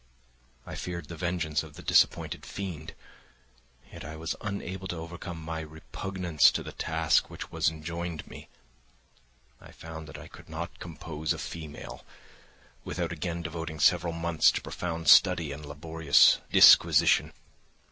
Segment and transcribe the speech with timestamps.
[0.65, 2.95] I feared the vengeance of the disappointed fiend,
[3.93, 8.49] yet I was unable to overcome my repugnance to the task which was enjoined me.
[9.61, 12.03] I found that I could not compose a female
[12.83, 17.31] without again devoting several months to profound study and laborious disquisition.